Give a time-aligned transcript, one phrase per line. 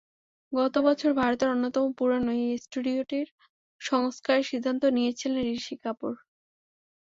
[0.53, 3.19] গত বছর ভারতের অন্যতম পুরোনো এই স্টুডিওটি
[3.81, 6.13] সংস্কারের সিদ্ধান্ত নিয়েছিলেন ঋষি কাপুর।